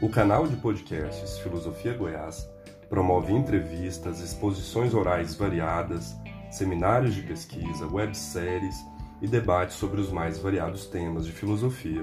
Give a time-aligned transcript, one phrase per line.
[0.00, 2.48] O canal de podcasts Filosofia Goiás
[2.88, 6.16] promove entrevistas, exposições orais variadas,
[6.50, 8.76] seminários de pesquisa, webséries
[9.22, 12.02] e debates sobre os mais variados temas de filosofia,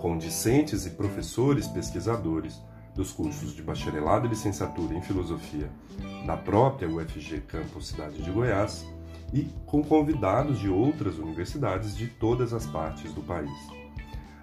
[0.00, 2.60] com discentes e professores pesquisadores
[2.94, 5.70] dos cursos de bacharelado e licenciatura em filosofia
[6.26, 8.84] da própria UFG Campus Cidade de Goiás
[9.32, 13.79] e com convidados de outras universidades de todas as partes do país.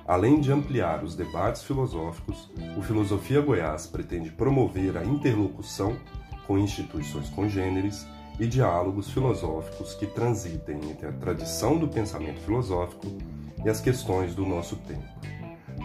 [0.08, 5.98] Além de ampliar os debates filosóficos, o Filosofia Goiás pretende promover a interlocução
[6.48, 8.08] com instituições congêneres
[8.40, 13.06] e diálogos filosóficos que transitem entre a tradição do pensamento filosófico
[13.66, 15.04] e as questões do nosso tempo.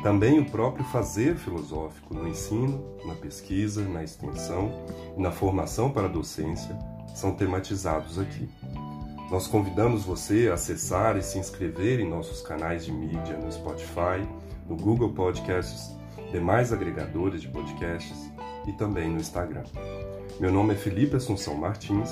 [0.05, 4.71] Também o próprio fazer filosófico no ensino, na pesquisa, na extensão
[5.17, 6.79] e na formação para a docência
[7.13, 8.49] são tematizados aqui.
[9.33, 14.29] Nós convidamos você a acessar e se inscrever em nossos canais de mídia no Spotify,
[14.69, 15.97] no Google Podcasts,
[16.31, 18.31] demais agregadores de podcasts
[18.69, 19.65] e também no Instagram.
[20.39, 22.11] Meu nome é Felipe Assunção Martins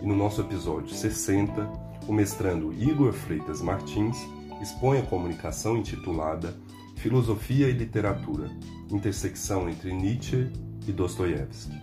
[0.00, 1.70] e no nosso episódio 60,
[2.08, 4.16] o mestrando Igor Freitas Martins
[4.62, 6.56] expõe a comunicação intitulada
[6.96, 8.50] Filosofia e Literatura
[8.90, 10.50] Intersecção entre Nietzsche
[10.88, 11.78] e Dostoiévski.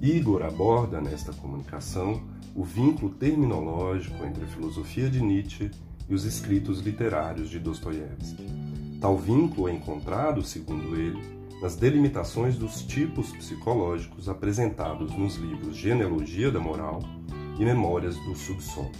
[0.00, 5.70] Igor aborda nesta comunicação o vínculo terminológico entre a filosofia de Nietzsche
[6.08, 8.46] e os escritos literários de Dostoiévski.
[9.00, 11.20] Tal vínculo é encontrado, segundo ele,
[11.60, 17.02] nas delimitações dos tipos psicológicos apresentados nos livros Genealogia da Moral
[17.58, 18.90] e Memórias do Subsolo,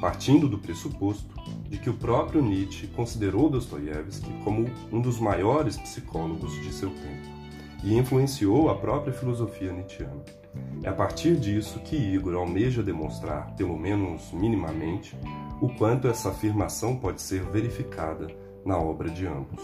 [0.00, 1.34] partindo do pressuposto
[1.68, 7.36] de que o próprio Nietzsche considerou Dostoiévski como um dos maiores psicólogos de seu tempo
[7.82, 10.45] e influenciou a própria filosofia nietzschiana.
[10.82, 15.16] É a partir disso que Igor almeja demonstrar, pelo menos minimamente,
[15.60, 18.28] o quanto essa afirmação pode ser verificada
[18.64, 19.62] na obra de ambos.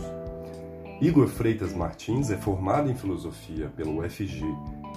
[1.00, 4.44] Igor Freitas Martins é formado em filosofia pelo UFG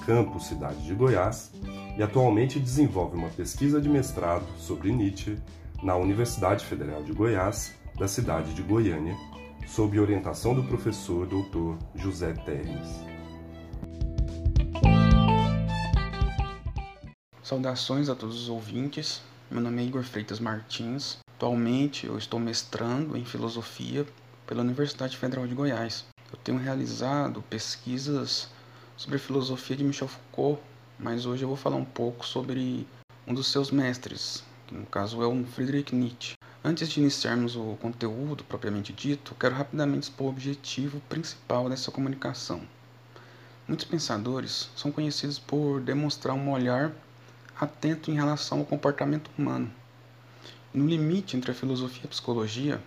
[0.05, 1.51] Campus Cidade de Goiás
[1.97, 5.37] e atualmente desenvolve uma pesquisa de mestrado sobre Nietzsche
[5.81, 9.15] na Universidade Federal de Goiás, da cidade de Goiânia,
[9.67, 11.75] sob orientação do professor Dr.
[11.95, 13.14] José Terres.
[17.45, 19.21] Saudações a todos os ouvintes.
[19.51, 21.19] Meu nome é Igor Freitas Martins.
[21.35, 24.03] Atualmente eu estou mestrando em filosofia
[24.47, 26.05] pela Universidade Federal de Goiás.
[26.33, 28.49] Eu tenho realizado pesquisas
[28.97, 30.59] sobre filosofia de Michel Foucault,
[30.97, 32.87] mas hoje eu vou falar um pouco sobre
[33.27, 36.33] um dos seus mestres, que no caso é o Friedrich Nietzsche.
[36.63, 42.63] Antes de iniciarmos o conteúdo propriamente dito, quero rapidamente expor o objetivo principal dessa comunicação.
[43.67, 46.91] Muitos pensadores são conhecidos por demonstrar um olhar
[47.59, 49.71] atento em relação ao comportamento humano.
[50.73, 52.81] No limite entre a filosofia e a psicologia,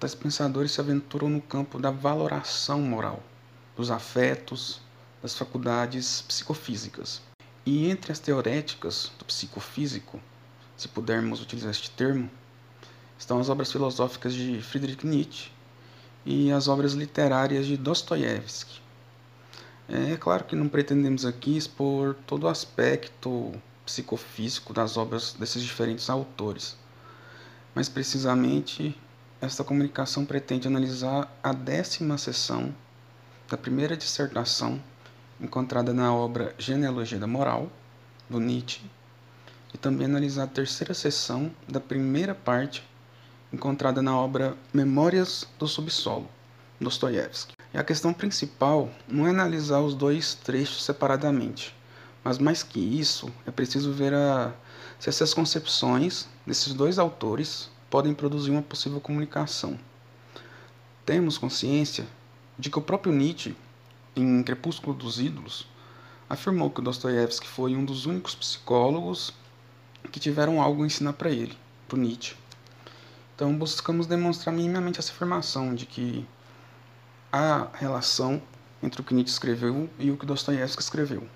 [0.00, 3.22] tais pensadores se aventuram no campo da valoração moral,
[3.76, 4.80] dos afetos,
[5.22, 7.22] das faculdades psicofísicas.
[7.64, 10.20] E entre as teoréticas do psicofísico,
[10.76, 12.28] se pudermos utilizar este termo,
[13.18, 15.50] estão as obras filosóficas de Friedrich Nietzsche
[16.24, 18.80] e as obras literárias de Dostoiévski.
[19.88, 23.52] É claro que não pretendemos aqui expor todo o aspecto
[23.88, 26.76] psicofísico das obras desses diferentes autores.
[27.74, 28.94] Mais precisamente,
[29.40, 32.74] esta comunicação pretende analisar a décima sessão
[33.48, 34.78] da primeira dissertação
[35.40, 37.72] encontrada na obra Genealogia da Moral,
[38.28, 38.82] do Nietzsche,
[39.72, 42.86] e também analisar a terceira sessão da primeira parte
[43.50, 46.28] encontrada na obra Memórias do Subsolo,
[46.78, 47.54] Dostoiévski.
[47.72, 51.74] E a questão principal não é analisar os dois trechos separadamente,
[52.22, 54.52] mas mais que isso, é preciso ver a,
[54.98, 59.78] se essas concepções desses dois autores podem produzir uma possível comunicação.
[61.06, 62.06] Temos consciência
[62.58, 63.56] de que o próprio Nietzsche,
[64.14, 65.66] em Crepúsculo dos Ídolos,
[66.28, 69.32] afirmou que Dostoiévski foi um dos únicos psicólogos
[70.12, 71.56] que tiveram algo a ensinar para ele,
[71.86, 72.36] para Nietzsche.
[73.34, 76.26] Então buscamos demonstrar minimamente essa afirmação de que
[77.32, 78.42] há relação
[78.82, 81.26] entre o que Nietzsche escreveu e o que Dostoiévski escreveu.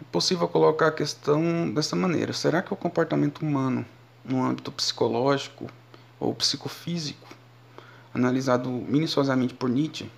[0.00, 3.84] É possível colocar a questão dessa maneira: será que o comportamento humano,
[4.24, 5.66] no âmbito psicológico
[6.20, 7.26] ou psicofísico,
[8.12, 10.10] analisado minuciosamente por Nietzsche,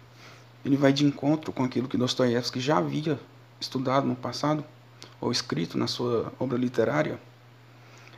[0.64, 3.18] ele vai de encontro com aquilo que Dostoiévski já havia
[3.60, 4.64] estudado no passado
[5.20, 7.20] ou escrito na sua obra literária.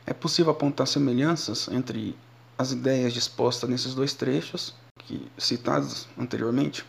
[0.05, 2.15] É possível apontar semelhanças entre
[2.57, 6.85] as ideias dispostas nesses dois trechos que citados anteriormente.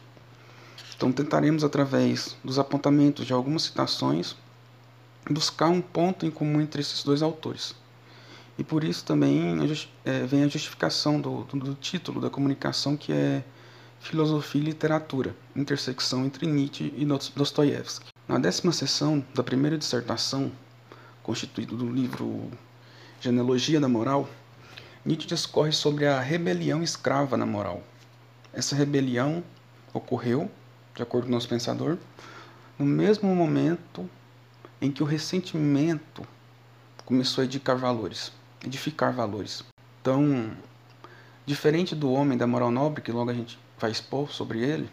[0.97, 4.37] Então tentaremos através dos apontamentos de algumas citações
[5.31, 7.75] buscar um ponto em comum entre esses dois autores.
[8.59, 9.57] E por isso também
[10.05, 13.43] é, vem a justificação do, do, título da comunicação, que é
[14.01, 18.07] Filosofia e Literatura, intersecção entre Nietzsche e Dostoiévski.
[18.29, 20.53] Na décima sessão da primeira dissertação,
[21.23, 22.51] constituído do livro
[23.21, 24.29] Genealogia da Moral,
[25.05, 27.83] Nietzsche discorre sobre a rebelião escrava na moral.
[28.53, 29.43] Essa rebelião
[29.95, 30.51] ocorreu,
[30.95, 31.97] de acordo com o nosso pensador,
[32.79, 34.09] no mesmo momento
[34.83, 36.27] em que o ressentimento
[37.05, 38.33] começou a edificar valores,
[38.65, 39.65] edificar valores.
[40.01, 40.51] Então,
[41.47, 44.91] diferente do homem da moral nobre, que logo a gente vai expor sobre ele,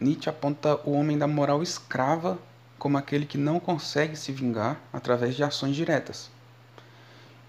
[0.00, 2.38] Nietzsche aponta o homem da moral escrava
[2.78, 6.30] como aquele que não consegue se vingar através de ações diretas.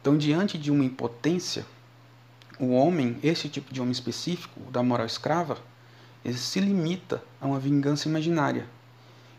[0.02, 1.66] Então, diante de uma impotência,
[2.60, 5.58] o homem, esse tipo de homem específico, da moral escrava,
[6.26, 8.68] ele se limita a uma vingança imaginária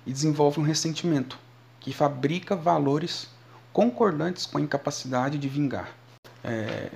[0.06, 1.43] e desenvolve um ressentimento
[1.84, 3.28] que fabrica valores
[3.70, 5.90] concordantes com a incapacidade de vingar.
[6.42, 6.90] É,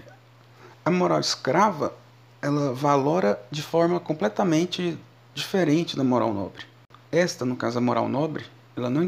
[0.83, 1.93] a moral escrava
[2.41, 4.99] ela valora de forma completamente
[5.35, 6.65] diferente da moral nobre.
[7.13, 9.07] Esta, no caso a moral nobre, ela não,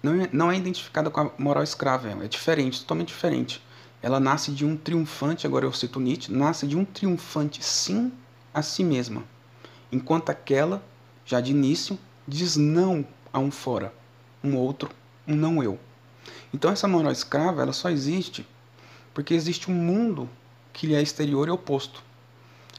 [0.00, 3.60] não, é, não é identificada com a moral escrava, é diferente, totalmente diferente.
[4.00, 8.12] Ela nasce de um triunfante, agora eu cito Nietzsche, nasce de um triunfante sim
[8.54, 9.24] a si mesma,
[9.90, 10.80] enquanto aquela,
[11.24, 11.98] já de início,
[12.28, 13.92] diz não a um fora,
[14.44, 14.88] um outro
[15.26, 15.78] um não eu.
[16.52, 18.46] Então essa moral escrava ela só existe
[19.12, 20.28] porque existe um mundo
[20.72, 22.02] que lhe é exterior e oposto.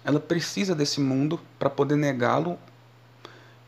[0.06, 2.60] Ela precisa desse mundo para poder negá-lo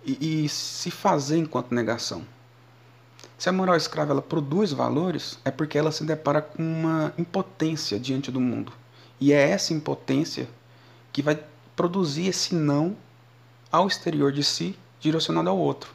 [0.06, 2.24] e, e, se fazer enquanto negação.
[3.38, 8.00] Se a moral escrava ela produz valores, é porque ela se depara com uma impotência
[8.00, 8.72] diante do mundo.
[9.20, 10.48] E é essa impotência
[11.12, 11.44] que vai
[11.76, 12.96] produzir esse não
[13.72, 15.92] ao exterior de si, direcionado ao outro.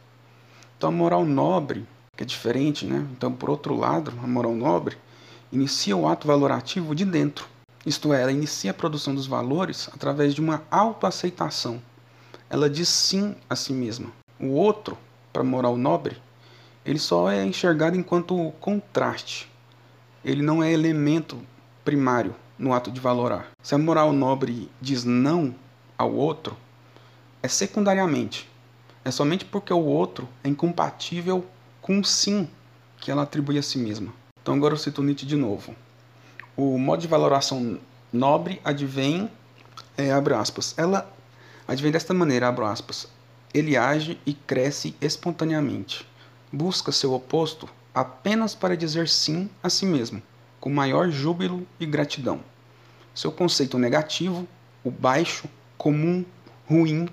[0.77, 3.07] Então a moral nobre que é diferente, né?
[3.13, 4.97] Então, por outro lado, a moral nobre
[5.53, 7.47] inicia o ato valorativo de dentro,
[7.87, 11.83] isto é, ela inicia a produção dos valores através de uma autoaceitação.
[12.49, 14.11] Ela diz sim a si mesma.
[14.41, 14.97] O outro,
[15.31, 16.17] para a moral nobre,
[16.83, 19.51] ele só é enxergado enquanto contraste.
[20.25, 21.39] Ele não é elemento
[21.85, 23.49] primário no ato de valorar.
[23.63, 25.55] Se a moral nobre diz não
[25.99, 26.57] ao outro,
[27.43, 28.49] é secundariamente.
[29.05, 31.45] É somente porque o outro é incompatível
[31.85, 32.49] com o sim
[32.97, 34.11] que ela atribui a si mesma.
[34.41, 35.77] Então agora eu cito Nietzsche de novo.
[36.57, 37.79] O modo de valoração
[38.11, 39.31] nobre advém,
[39.95, 41.15] é, abre aspas, ela
[41.69, 43.07] advém desta maneira, abre aspas,
[43.53, 46.09] ele age e cresce espontaneamente.
[46.51, 50.23] Busca seu oposto apenas para dizer sim a si mesmo,
[50.59, 52.41] com maior júbilo e gratidão.
[53.15, 54.49] Seu conceito negativo,
[54.83, 56.25] o baixo, comum,
[56.67, 57.11] ruim,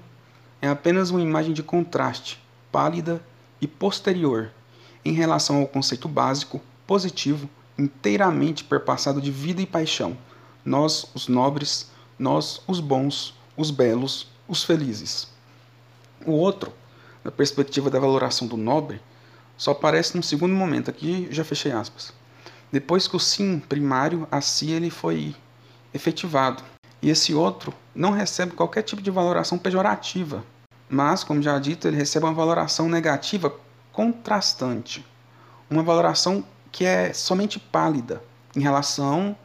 [0.61, 2.41] é apenas uma imagem de contraste,
[2.71, 3.21] pálida
[3.59, 4.49] e posterior
[5.03, 10.17] em relação ao conceito básico, positivo, inteiramente perpassado de vida e paixão.
[10.63, 15.27] Nós, os nobres, nós, os bons, os belos, os felizes.
[16.25, 16.71] O outro,
[17.23, 19.01] na perspectiva da valoração do nobre,
[19.57, 20.89] só aparece num segundo momento.
[20.89, 22.13] Aqui já fechei aspas.
[22.71, 25.35] Depois que o sim primário a si ele foi
[25.93, 26.63] efetivado.
[27.01, 30.43] E esse outro não recebe qualquer tipo de valoração pejorativa,
[30.87, 33.53] mas, como já dito, ele recebe uma valoração negativa
[33.91, 35.05] contrastante,
[35.69, 38.21] uma valoração que é somente pálida
[38.55, 39.35] em relação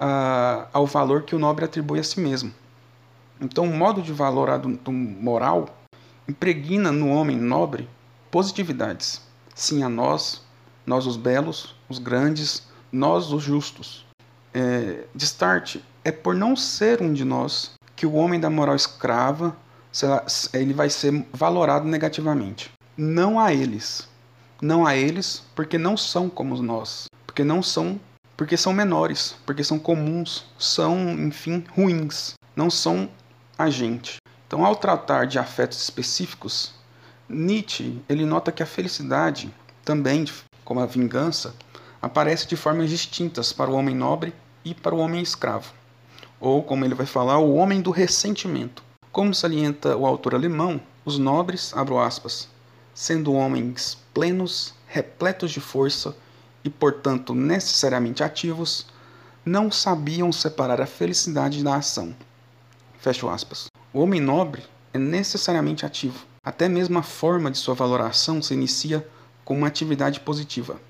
[0.00, 2.52] uh, ao valor que o nobre atribui a si mesmo.
[3.40, 5.68] Então, o modo de valorar do, moral
[6.28, 7.88] impregna no homem nobre
[8.30, 9.20] positividades.
[9.54, 10.42] Sim a nós,
[10.86, 14.04] nós os belos, os grandes, nós os justos.
[14.52, 18.76] É, de start, é por não ser um de nós que o homem da moral
[18.76, 19.56] escrava
[20.52, 24.08] ele vai ser valorado negativamente não a eles.
[24.62, 27.06] Não a eles, porque não são como nós.
[27.26, 28.00] Porque não são.
[28.36, 29.36] Porque são menores.
[29.44, 30.44] Porque são comuns.
[30.58, 32.34] São, enfim, ruins.
[32.54, 33.08] Não são
[33.58, 34.18] a gente.
[34.46, 36.72] Então, ao tratar de afetos específicos,
[37.28, 39.52] Nietzsche ele nota que a felicidade,
[39.84, 40.24] também
[40.64, 41.54] como a vingança,
[42.00, 44.32] aparece de formas distintas para o homem nobre
[44.64, 45.72] e para o homem escravo.
[46.38, 48.82] Ou, como ele vai falar, o homem do ressentimento.
[49.10, 52.48] Como salienta o autor alemão, os nobres, abro aspas,
[52.94, 56.16] sendo homens plenos, repletos de força
[56.62, 58.86] e, portanto, necessariamente ativos,
[59.44, 62.14] não sabiam separar a felicidade da ação.
[62.98, 63.66] Fecho aspas.
[63.92, 66.24] O homem nobre é necessariamente ativo.
[66.42, 69.06] Até mesmo a forma de sua valoração se inicia
[69.44, 70.80] com uma atividade positiva.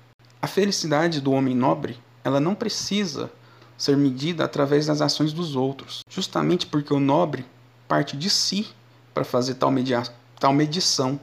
[0.41, 3.31] A felicidade do homem nobre, ela não precisa
[3.77, 7.45] ser medida através das ações dos outros, justamente porque o nobre
[7.87, 8.67] parte de si
[9.13, 10.03] para fazer tal, media
[10.39, 11.19] tal medição.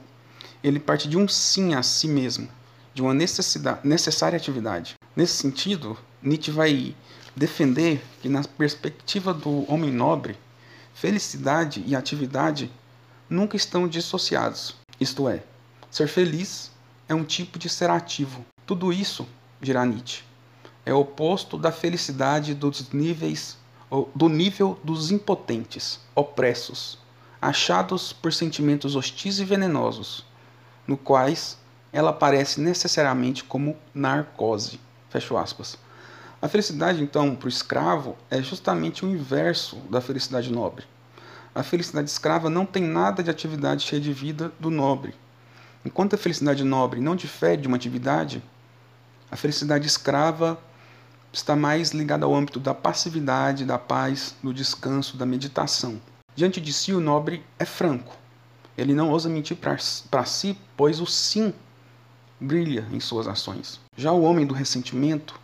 [0.63, 2.47] Ele parte de um sim a si mesmo,
[2.93, 4.93] de uma necessária atividade.
[5.15, 6.95] Nesse sentido, Nietzsche vai
[7.35, 10.37] defender que, na perspectiva do homem nobre,
[10.93, 12.71] felicidade e atividade
[13.29, 14.75] nunca estão dissociados.
[14.99, 15.43] Isto é,
[15.91, 16.71] ser feliz
[17.09, 18.45] é um tipo de ser ativo.
[18.65, 19.27] Tudo isso,
[19.59, 20.23] dirá Nietzsche,
[20.85, 23.57] é oposto da felicidade dos níveis
[24.15, 26.97] do nível dos impotentes, opressos,
[27.39, 30.25] achados por sentimentos hostis e venenosos,
[30.87, 31.57] no quais
[31.91, 34.79] ela aparece necessariamente como narcose.
[35.09, 35.77] Fecho aspas.
[36.41, 40.85] A felicidade, então, para o escravo é justamente o inverso da felicidade nobre.
[41.55, 45.13] A felicidade escrava não tem nada de atividade cheia de vida do nobre.
[45.85, 48.43] Enquanto a felicidade nobre não difere de uma atividade,
[49.29, 50.59] a felicidade escrava
[51.31, 56.01] está mais ligada ao âmbito da passividade, da paz, do descanso, da meditação.
[56.35, 58.15] Diante de si, o nobre é franco.
[58.77, 61.53] Ele não ousa mentir para si, pois o sim
[62.39, 63.79] brilha em suas ações.
[63.95, 65.39] Já o homem do ressentimento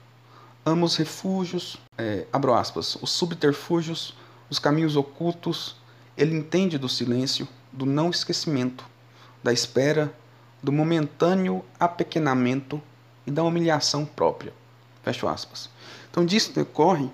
[0.65, 4.15] ama os refúgios, é, abro aspas, os subterfúgios,
[4.50, 5.75] os caminhos ocultos.
[6.17, 8.83] Ele entende do silêncio, do não esquecimento,
[9.43, 10.13] da espera,
[10.62, 12.81] do momentâneo apequenamento
[13.25, 14.53] e da humilhação própria.
[15.03, 15.69] Fecho aspas.
[16.12, 17.09] Então disso decorre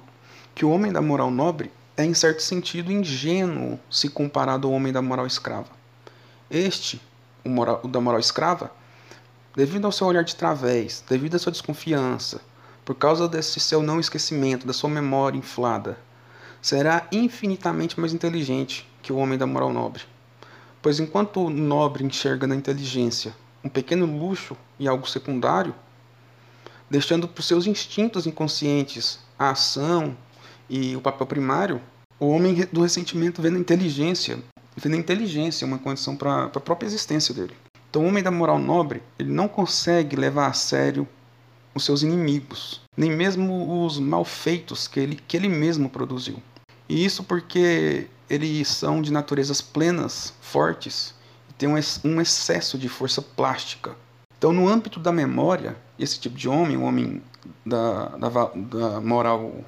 [0.55, 4.91] que o homem da moral nobre é, em certo sentido, ingênuo se comparado ao homem
[4.91, 5.69] da moral escrava.
[6.49, 7.01] Este,
[7.43, 8.71] o, moral, o da moral escrava,
[9.55, 12.41] devido ao seu olhar de través, devido à sua desconfiança,
[12.83, 15.97] por causa desse seu não esquecimento, da sua memória inflada,
[16.61, 20.03] será infinitamente mais inteligente que o homem da moral nobre.
[20.81, 23.33] Pois enquanto o nobre enxerga na inteligência
[23.63, 25.73] um pequeno luxo e algo secundário,
[26.89, 30.15] deixando para os seus instintos inconscientes a ação
[30.69, 31.81] e o papel primário,
[32.19, 34.39] o homem do ressentimento vê na inteligência,
[34.83, 37.55] na inteligência uma condição para a própria existência dele.
[37.89, 41.07] Então, o homem da moral nobre, ele não consegue levar a sério
[41.73, 46.41] os seus inimigos, nem mesmo os malfeitos que ele, que ele mesmo produziu.
[46.87, 51.13] E isso porque eles são de naturezas plenas, fortes,
[51.49, 53.95] e têm um excesso de força plástica.
[54.37, 57.21] Então, no âmbito da memória, esse tipo de homem, o homem
[57.65, 59.63] da, da, da moral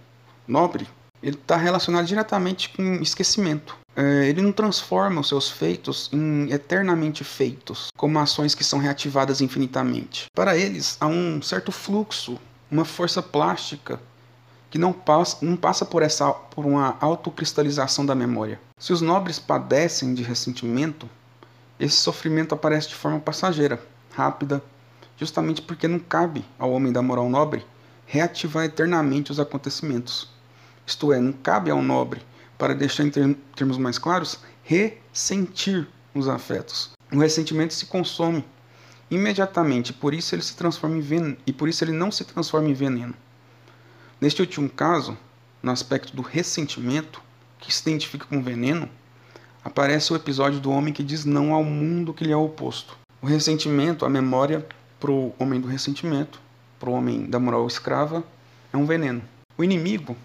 [0.48, 0.88] nobre,
[1.22, 3.76] ele está relacionado diretamente com esquecimento.
[4.00, 9.42] É, ele não transforma os seus feitos em eternamente feitos, como ações que são reativadas
[9.42, 10.28] infinitamente.
[10.36, 12.40] Para eles, há um certo fluxo,
[12.70, 14.00] uma força plástica
[14.70, 18.60] que não passa, não passa por, essa, por uma autocristalização da memória.
[18.78, 21.10] Se os nobres padecem de ressentimento,
[21.80, 24.62] esse sofrimento aparece de forma passageira, rápida,
[25.18, 27.66] justamente porque não cabe ao homem da moral nobre
[28.06, 30.30] reativar eternamente os acontecimentos.
[30.86, 32.22] Isto é, não cabe ao nobre,
[32.58, 36.92] para deixar em termos mais claros, ressentir os afetos.
[37.12, 38.44] O ressentimento se consome
[39.10, 42.70] imediatamente, por isso ele se transforma em veneno, e por isso ele não se transforma
[42.70, 43.14] em veneno.
[44.20, 45.18] Neste último caso,
[45.62, 47.22] no aspecto do ressentimento,
[47.60, 48.90] que se identifica com veneno,
[49.64, 52.98] aparece o episódio do homem que diz não ao mundo que lhe é oposto.
[53.22, 54.66] O ressentimento, a memória
[55.00, 56.40] para o homem do ressentimento,
[56.80, 58.24] para o homem da moral escrava,
[58.72, 59.22] é um veneno.
[59.58, 60.16] O inimigo,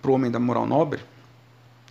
[0.00, 1.00] para o homem da moral nobre,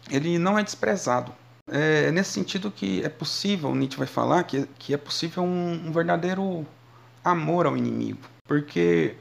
[0.10, 1.32] ele não é desprezado.
[1.72, 5.92] É nesse sentido que é possível, Nietzsche vai falar, que, que é possível um, um
[5.92, 6.66] verdadeiro
[7.24, 8.20] amor ao inimigo.
[8.48, 9.16] Porque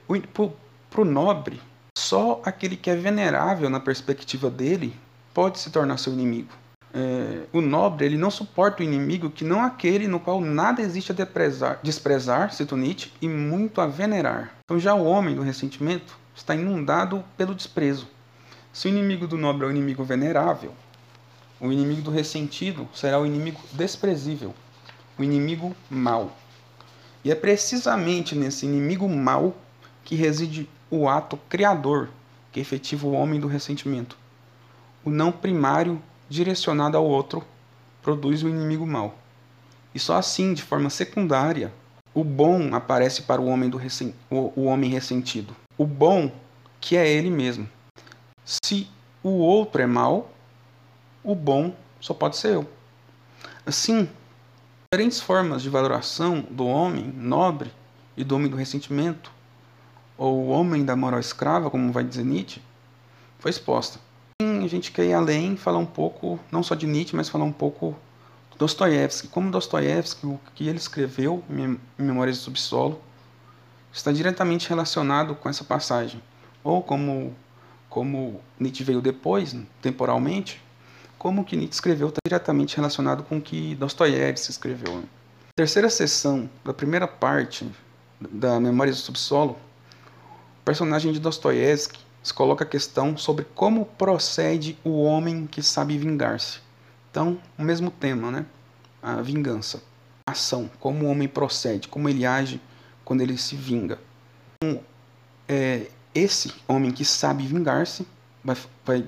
[0.91, 1.61] para o nobre,
[1.97, 4.97] só aquele que é venerável na perspectiva dele
[5.35, 6.53] pode se tornar seu inimigo
[6.95, 11.13] é, o nobre ele não suporta o inimigo que não aquele no qual nada existe
[11.13, 14.53] a desprezar, desprezar cito Nietzsche, e muito a venerar.
[14.65, 18.09] Então já o homem do ressentimento está inundado pelo desprezo.
[18.79, 20.73] Se o inimigo do nobre é o inimigo venerável,
[21.61, 24.55] o inimigo do ressentido será o inimigo desprezível,
[25.19, 26.39] o inimigo mau.
[27.25, 29.57] E é precisamente nesse inimigo mau
[30.05, 32.09] que reside o ato criador
[32.53, 34.17] que efetiva o homem do ressentimento,
[35.05, 37.45] o não primário direcionada ao outro
[38.01, 39.19] produz o inimigo mau.
[39.93, 41.73] E só assim, de forma secundária,
[42.15, 44.15] o bom aparece para o homem, do ressent...
[44.31, 45.57] o homem ressentido.
[45.77, 46.31] O bom
[46.81, 47.69] que é ele mesmo.
[48.49, 48.89] Se
[49.23, 50.31] o outro é mau,
[51.23, 52.69] o bom só pode ser eu.
[53.67, 54.09] Assim,
[54.91, 57.71] diferentes formas de valoração do homem nobre
[58.17, 59.31] e do homem do ressentimento,
[60.17, 62.63] ou o homem da moral escrava, como vai dizer Nietzsche,
[63.39, 64.01] foi exposta
[64.69, 67.53] a gente quer ir além, falar um pouco, não só de Nietzsche, mas falar um
[67.53, 67.97] pouco
[68.59, 73.01] Dostoiévski, como Dostoiévski, o que ele escreveu em Memórias do Subsolo
[73.93, 76.23] está diretamente relacionado com essa passagem.
[76.63, 77.35] Ou como,
[77.89, 80.63] como Nietzsche veio depois, temporalmente,
[81.19, 85.03] como que Nietzsche escreveu está diretamente relacionado com o que Dostoiévski escreveu.
[85.57, 87.69] Terceira sessão da primeira parte
[88.21, 89.59] da Memórias do Subsolo,
[90.61, 95.97] o personagem de Dostoiévski se coloca a questão sobre como procede o homem que sabe
[95.97, 96.61] vingar-se.
[97.11, 98.47] Então, o mesmo tema, né?
[99.03, 99.83] A vingança.
[100.27, 102.61] A ação, como o homem procede, como ele age
[103.05, 103.99] quando ele se vinga.
[104.63, 104.81] Então,
[105.49, 105.87] é,
[106.19, 108.07] esse homem que sabe vingar-se,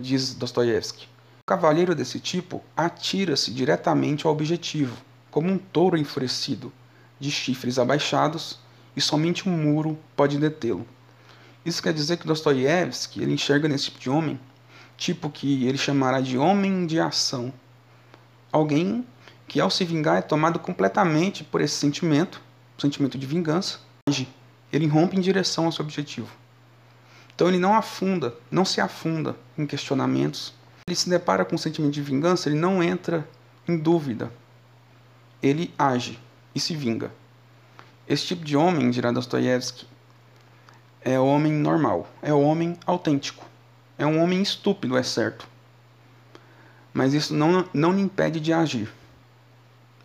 [0.01, 1.07] diz Dostoiévski,
[1.41, 4.97] o cavaleiro desse tipo atira-se diretamente ao objetivo,
[5.31, 6.73] como um touro enfurecido,
[7.19, 8.59] de chifres abaixados,
[8.97, 10.87] e somente um muro pode detê-lo.
[11.65, 14.39] Isso quer dizer que Dostoiévski ele enxerga nesse tipo de homem,
[14.97, 17.53] tipo que ele chamará de homem de ação,
[18.53, 19.07] alguém
[19.49, 22.41] que ao se vingar é tomado completamente por esse sentimento,
[22.79, 23.81] sentimento de vingança,
[24.73, 26.40] ele rompe em direção ao seu objetivo.
[27.41, 30.53] Então ele não afunda, não se afunda em questionamentos.
[30.87, 33.27] Ele se depara com o sentimento de vingança, ele não entra
[33.67, 34.31] em dúvida.
[35.43, 36.19] Ele age
[36.55, 37.11] e se vinga.
[38.07, 39.87] Esse tipo de homem, dirá Dostoiévski,
[41.01, 43.47] é homem normal, é homem autêntico.
[43.97, 45.49] É um homem estúpido, é certo.
[46.93, 48.93] Mas isso não, não lhe impede de agir.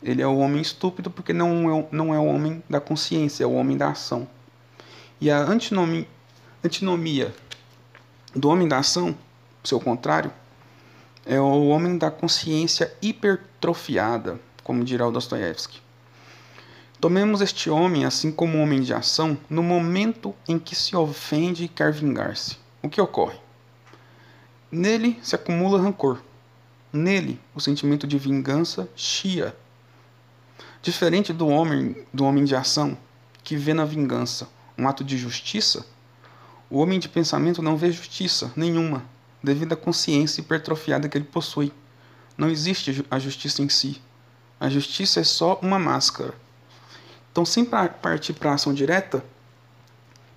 [0.01, 3.47] Ele é o homem estúpido porque não é, não é o homem da consciência, é
[3.47, 4.25] o homem da ação.
[5.19, 6.07] E a antinomia,
[6.65, 7.33] antinomia
[8.35, 9.17] do homem da ação,
[9.63, 10.31] seu contrário,
[11.25, 15.81] é o homem da consciência hipertrofiada, como dirá o Dostoiévski.
[16.99, 21.67] Tomemos este homem, assim como homem de ação, no momento em que se ofende e
[21.67, 22.57] quer vingar-se.
[22.81, 23.39] O que ocorre?
[24.71, 26.21] Nele se acumula rancor.
[26.91, 29.55] Nele, o sentimento de vingança chia
[30.85, 32.95] Diferente do homem, do homem de ação,
[33.43, 35.83] que vê na vingança um ato de justiça,
[36.75, 39.05] o homem de pensamento não vê justiça nenhuma,
[39.41, 41.71] devido à consciência hipertrofiada que ele possui.
[42.37, 44.01] Não existe a justiça em si.
[44.59, 46.33] A justiça é só uma máscara.
[47.31, 49.23] Então, sem partir para ação direta,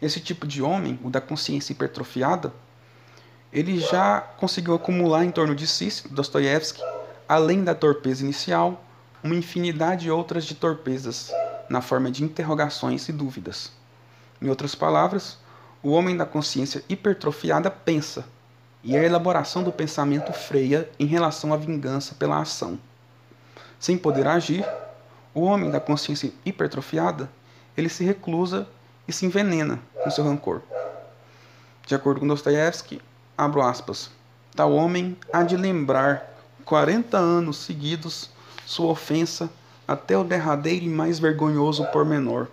[0.01, 2.55] esse tipo de homem, o da consciência hipertrofiada,
[3.53, 6.81] ele já conseguiu acumular em torno de si, Dostoiévski,
[7.29, 8.85] além da torpeza inicial,
[9.25, 11.33] uma infinidade de outras de torpezas,
[11.69, 13.73] na forma de interrogações e dúvidas.
[14.41, 15.37] Em outras palavras,
[15.83, 18.25] o homem da consciência hipertrofiada pensa,
[18.83, 22.79] e a elaboração do pensamento freia em relação à vingança pela ação.
[23.79, 24.67] Sem poder agir,
[25.35, 27.31] o homem da consciência hipertrofiada,
[27.77, 28.67] ele se reclusa
[29.07, 30.63] e se envenena com seu rancor.
[31.87, 33.01] De acordo com Dostoiévski,
[33.37, 34.11] abro aspas,
[34.55, 38.31] tal homem há de lembrar 40 anos seguidos
[38.67, 39.49] sua ofensa
[39.87, 42.49] até o derradeiro e mais vergonhoso pormenor,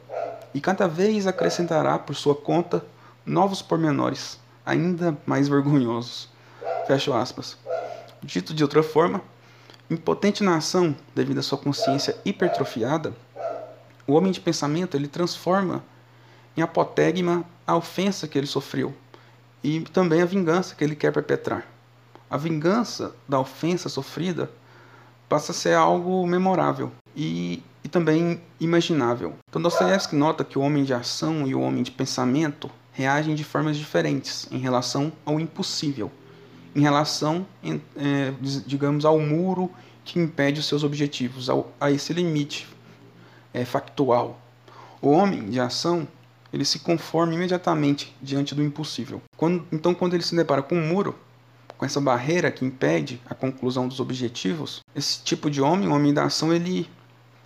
[0.54, 2.86] e cada vez acrescentará por sua conta
[3.26, 6.30] novos pormenores, ainda mais vergonhosos.
[6.88, 7.58] Fecho aspas.
[8.22, 9.22] Dito de outra forma,
[9.90, 13.14] impotente na ação devido à sua consciência hipertrofiada,
[14.08, 15.84] o homem de pensamento ele transforma
[16.56, 18.94] em apotegma a ofensa que ele sofreu
[19.64, 21.66] e também a vingança que ele quer perpetrar.
[22.30, 24.50] A vingança da ofensa sofrida
[25.28, 29.34] passa a ser algo memorável e, e também imaginável.
[29.50, 33.44] Então Dostoiévski nota que o homem de ação e o homem de pensamento reagem de
[33.44, 36.10] formas diferentes em relação ao impossível,
[36.74, 38.34] em relação, é,
[38.66, 39.70] digamos, ao muro
[40.04, 42.68] que impede os seus objetivos, ao, a esse limite
[43.54, 44.40] é, factual.
[45.02, 46.08] O homem de ação
[46.54, 49.22] ele se conforma imediatamente diante do impossível.
[49.36, 51.16] Quando, então, quando ele se depara com um muro,
[51.78, 56.14] com essa barreira que impede a conclusão dos objetivos, esse tipo de homem, o homem
[56.14, 56.90] da ação, ele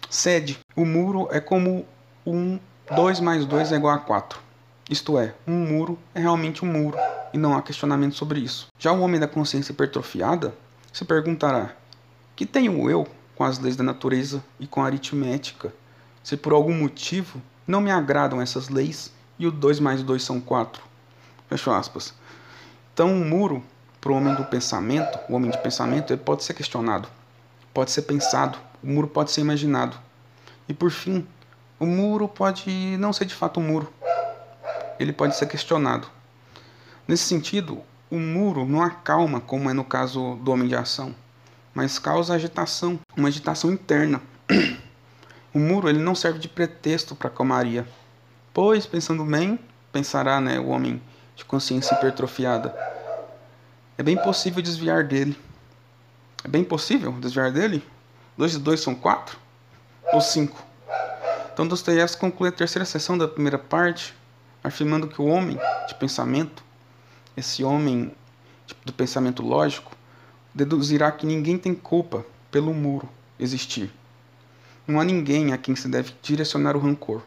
[0.10, 0.60] cede.
[0.76, 1.88] O muro é como
[2.24, 2.60] um
[2.96, 4.49] 2 mais 2 é igual a 4.
[4.90, 6.98] Isto é, um muro é realmente um muro
[7.32, 8.68] e não há questionamento sobre isso.
[8.80, 10.52] Já o homem da consciência hipertrofiada
[10.92, 11.76] se perguntará:
[12.36, 15.72] que tem o eu com as leis da natureza e com a aritmética?
[16.24, 20.42] Se por algum motivo não me agradam essas leis e o 2 mais 2 são
[20.42, 20.82] 4.
[21.48, 22.16] Fecho aspas.
[22.92, 23.64] Então, um muro
[24.02, 27.08] para o homem do pensamento, o homem de pensamento, ele pode ser questionado,
[27.74, 29.96] pode ser pensado, o muro pode ser imaginado.
[30.68, 31.28] E por fim,
[31.80, 33.94] o muro pode não ser de fato um muro,
[35.00, 36.08] ele pode ser questionado.
[37.08, 37.82] Nesse sentido,
[38.12, 41.16] o muro não acalma, como é no caso do homem de ação,
[41.74, 44.22] mas causa agitação, uma agitação interna.
[45.52, 47.88] O muro ele não serve de pretexto para a calmaria,
[48.54, 49.58] pois, pensando bem,
[49.92, 51.02] pensará né, o homem
[51.36, 52.72] de consciência hipertrofiada,
[53.98, 55.36] é bem possível desviar dele.
[56.44, 57.84] É bem possível desviar dele?
[58.38, 59.38] 2 e 2 são 4?
[60.14, 60.64] Ou 5?
[61.52, 64.16] Então Dostoiévski conclui a terceira sessão da primeira parte
[64.64, 66.64] afirmando que o homem de pensamento,
[67.36, 68.12] esse homem
[68.86, 69.92] do pensamento lógico,
[70.54, 73.08] deduzirá que ninguém tem culpa pelo muro
[73.40, 73.92] existir.
[74.88, 77.22] Não há ninguém a quem se deve direcionar o rancor.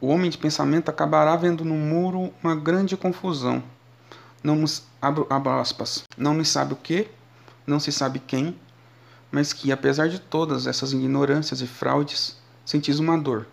[0.00, 3.62] O homem de pensamento acabará vendo no muro uma grande confusão.
[4.42, 7.08] Não nos, abro, abro aspas, não nos sabe o que,
[7.66, 8.58] não se sabe quem,
[9.30, 13.46] mas que, apesar de todas essas ignorâncias e fraudes, sentis uma dor.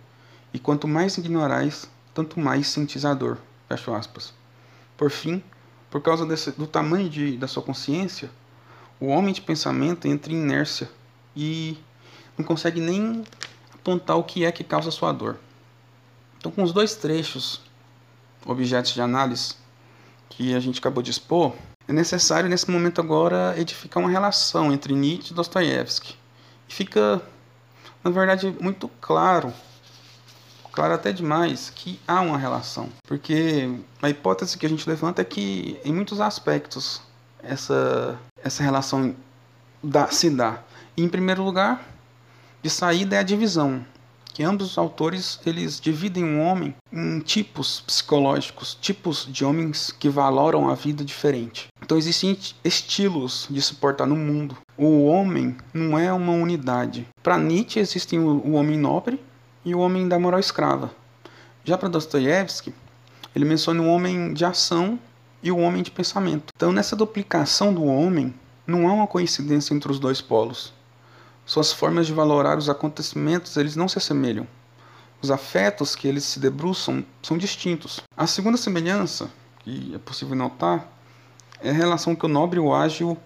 [0.54, 3.38] E quanto mais ignorais, tanto mais sentis a dor.
[3.68, 4.34] Fecho aspas.
[4.98, 5.44] Por fim,
[5.90, 8.30] por causa desse, do tamanho de, da sua consciência,
[9.00, 10.90] o homem de pensamento entra em inércia
[11.36, 11.78] e
[12.38, 13.24] não consegue nem
[13.74, 15.38] apontar o que é que causa sua dor.
[16.38, 17.62] Então, com os dois trechos,
[18.46, 19.56] objetos de análise,
[20.30, 21.54] que a gente acabou de expor,
[21.88, 26.16] é necessário nesse momento agora edificar uma relação entre Nietzsche e Dostoiévski.
[26.70, 27.22] E fica,
[28.04, 29.54] na verdade, muito claro
[30.72, 32.90] claro até demais que há uma relação.
[33.08, 33.70] Porque
[34.02, 37.02] a hipótese que a gente levanta é que, em muitos aspectos,
[37.44, 39.16] essa, essa relação
[39.84, 40.60] dá, se dá.
[40.96, 41.86] E, em primeiro lugar,
[42.62, 43.86] de saída é a divisão.
[44.34, 50.08] Que ambos os autores eles dividem um homem em tipos psicológicos, tipos de homens que
[50.08, 51.68] valoram a vida diferente.
[51.82, 54.56] Então existem estilos de se portar no mundo.
[54.78, 57.06] O homem não é uma unidade.
[57.22, 59.20] Para Nietzsche existem o, o homem nobre,
[59.64, 60.92] e o homem da moral escrava.
[61.64, 62.74] Já para Dostoiévski,
[63.36, 65.00] ele menciona o homem de ação
[65.42, 66.52] e o homem de pensamento.
[66.56, 68.34] Então, nessa duplicação do homem,
[68.66, 70.74] não há uma coincidência entre os dois polos.
[71.46, 74.48] Suas formas de valorar os acontecimentos eles não se assemelham.
[75.22, 78.00] Os afetos que eles se debruçam são distintos.
[78.18, 80.92] A segunda semelhança, que é possível notar,
[81.62, 83.18] é a relação que o nobre e o ágil,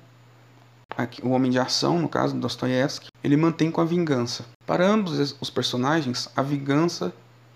[1.22, 4.46] o homem de ação, no caso Dostoiévski, ele mantém com a vingança.
[4.66, 7.14] Para ambos os personagens, a vingança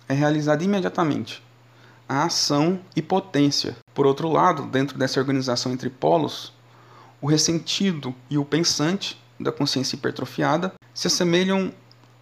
[0.08, 1.43] é realizada imediatamente.
[2.08, 3.78] A ação e potência.
[3.93, 6.54] Por outro lado, dentro dessa organização entre polos,
[7.21, 11.71] o ressentido e o pensante da consciência hipertrofiada se assemelham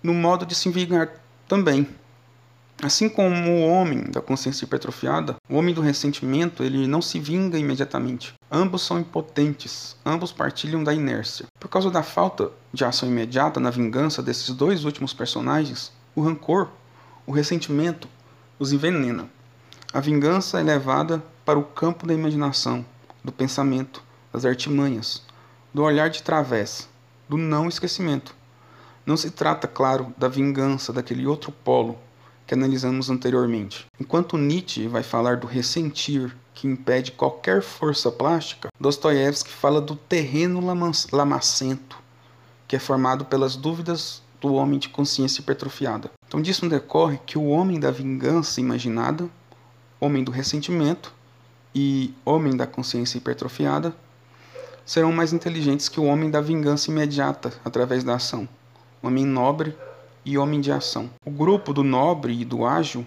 [0.04, 1.10] no modo de se vingar
[1.48, 1.88] também.
[2.82, 7.58] Assim como o homem da consciência hipertrofiada, o homem do ressentimento, ele não se vinga
[7.58, 8.36] imediatamente.
[8.52, 11.48] Ambos são impotentes, ambos partilham da inércia.
[11.60, 16.70] Por causa da falta de ação imediata na vingança desses dois últimos personagens, o rancor,
[17.26, 18.08] o ressentimento,
[18.60, 19.28] os envenena.
[19.92, 22.86] A vingança é levada para o campo da imaginação,
[23.24, 25.24] do pensamento, das artimanhas,
[25.74, 26.84] do olhar de travessa,
[27.28, 28.36] do não esquecimento.
[29.04, 31.98] Não se trata, claro, da vingança daquele outro polo
[32.48, 33.86] que analisamos anteriormente.
[34.00, 40.62] Enquanto Nietzsche vai falar do ressentir que impede qualquer força plástica, Dostoiévski fala do terreno
[41.12, 41.98] lamacento,
[42.68, 46.10] que é formado pelas dúvidas do homem de consciência hipertrofiada.
[46.26, 49.30] Então disso decorre que o homem da vingança imaginada,
[50.00, 51.14] homem do ressentimento
[51.76, 53.94] e homem da consciência hipertrofiada
[54.86, 58.48] serão mais inteligentes que o homem da vingança imediata através da ação,
[59.04, 59.76] homem nobre
[60.28, 61.10] e homem de ação.
[61.26, 63.06] O grupo do nobre e do ágil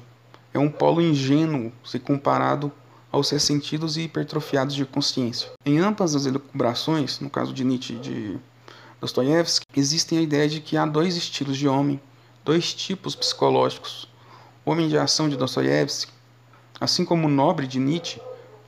[0.55, 2.73] é um polo ingênuo se comparado
[3.13, 5.51] aos ressentidos e hipertrofiados de consciência.
[5.67, 8.39] Em ambas as elucubrações, no caso de Nietzsche e de
[8.99, 12.01] Dostoiévski, existem a ideia de que há dois estilos de homem,
[12.43, 14.09] dois tipos psicológicos.
[14.65, 16.11] O homem de ação de Dostoiévski,
[16.81, 18.19] assim como o nobre de Nietzsche,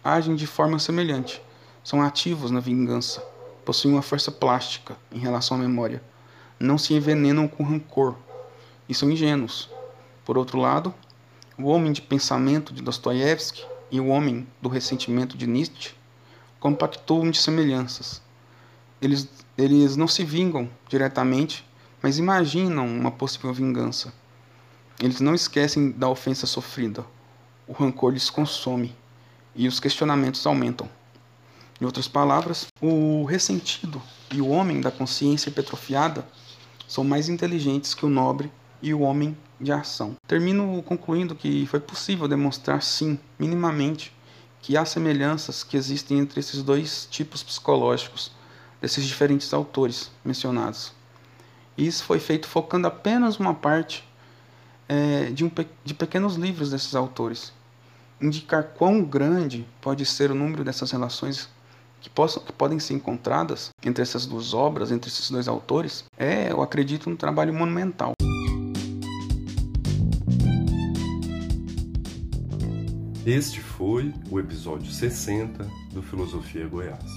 [0.05, 1.41] agem de forma semelhante.
[1.83, 3.25] São ativos na vingança,
[3.65, 6.03] possuem uma força plástica em relação à memória,
[6.61, 8.15] não se envenenam com rancor,
[8.92, 9.70] e são ingênuos.
[10.22, 10.94] Por outro lado,
[11.59, 15.94] o homem de pensamento de Dostoiévski e o homem do ressentimento de Nietzsche
[16.61, 18.20] compactuam de semelhanças.
[19.00, 21.66] Eles, eles não se vingam diretamente,
[22.02, 24.12] mas imaginam uma possível vingança.
[25.00, 27.02] Eles não esquecem da ofensa sofrida.
[27.66, 28.94] O rancor lhes consome
[29.57, 30.87] e os questionamentos aumentam.
[31.81, 36.28] Em outras palavras, o ressentido e o homem da consciência hipertrofiada
[36.87, 38.52] são mais inteligentes que o nobre
[38.83, 40.16] e o homem de ação.
[40.27, 44.12] Termino concluindo que foi possível demonstrar, sim, minimamente,
[44.61, 48.33] que há semelhanças que existem entre esses dois tipos psicológicos
[48.81, 50.92] desses diferentes autores mencionados.
[51.79, 54.07] Isso foi feito focando apenas uma parte
[54.88, 55.51] é, de, um,
[55.85, 57.53] de pequenos livros desses autores.
[58.21, 61.49] Indicar quão grande pode ser o número dessas relações
[62.01, 66.51] que, possam, que podem ser encontradas entre essas duas obras, entre esses dois autores, é,
[66.51, 68.12] eu acredito, um trabalho monumental.
[73.24, 77.08] Este foi o episódio 60 do Filosofia Goiás,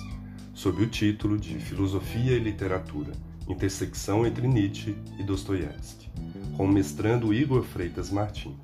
[0.53, 3.11] sob o título de Filosofia e Literatura
[3.47, 6.09] intersecção entre Nietzsche e Dostoiévski,
[6.55, 8.55] com o mestrando Igor Freitas Martins.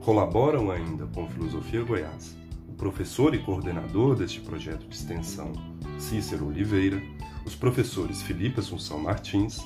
[0.00, 2.36] Colaboram ainda com Filosofia Goiás
[2.68, 5.52] o professor e coordenador deste projeto de extensão,
[5.98, 7.02] Cícero Oliveira,
[7.44, 9.58] os professores Felipe Assunção Martins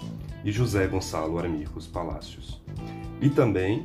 [0.44, 2.62] e José Gonçalo Armicos Palácios,
[3.20, 3.84] e também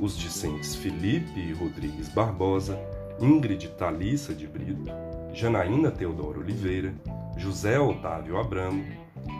[0.00, 2.78] os discentes Felipe Rodrigues Barbosa,
[3.20, 4.90] Ingrid Thalissa de Brito,
[5.32, 6.94] Janaína Teodoro Oliveira,
[7.36, 8.84] José Otávio Abramo